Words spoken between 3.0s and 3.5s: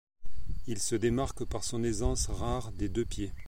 pieds.